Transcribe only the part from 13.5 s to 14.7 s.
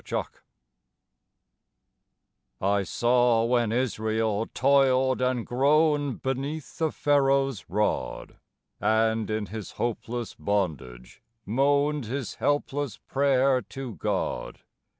to God.